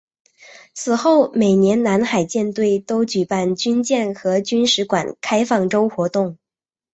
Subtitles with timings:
[0.73, 6.39] 此后每年南海舰队都举办军舰和军史馆开放周活动。